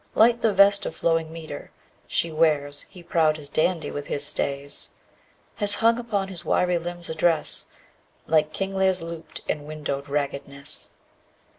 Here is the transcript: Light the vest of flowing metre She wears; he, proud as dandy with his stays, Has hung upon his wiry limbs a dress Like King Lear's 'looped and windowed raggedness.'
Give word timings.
Light 0.15 0.41
the 0.41 0.51
vest 0.51 0.87
of 0.87 0.95
flowing 0.95 1.31
metre 1.31 1.69
She 2.07 2.31
wears; 2.31 2.87
he, 2.89 3.03
proud 3.03 3.37
as 3.37 3.49
dandy 3.49 3.91
with 3.91 4.07
his 4.07 4.25
stays, 4.25 4.89
Has 5.57 5.75
hung 5.75 5.99
upon 5.99 6.27
his 6.27 6.43
wiry 6.43 6.79
limbs 6.79 7.07
a 7.07 7.13
dress 7.13 7.67
Like 8.25 8.51
King 8.51 8.75
Lear's 8.75 9.03
'looped 9.03 9.41
and 9.47 9.67
windowed 9.67 10.09
raggedness.' 10.09 10.89